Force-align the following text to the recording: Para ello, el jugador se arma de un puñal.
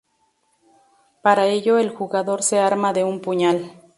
Para 1.21 1.45
ello, 1.45 1.77
el 1.77 1.91
jugador 1.91 2.41
se 2.41 2.57
arma 2.57 2.91
de 2.91 3.03
un 3.03 3.21
puñal. 3.21 3.83